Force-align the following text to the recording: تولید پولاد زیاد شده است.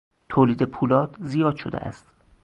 تولید 0.29 0.63
پولاد 0.63 1.15
زیاد 1.19 1.55
شده 1.55 1.77
است. 1.77 2.11